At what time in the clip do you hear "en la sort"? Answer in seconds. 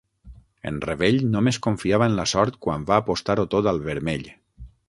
2.13-2.59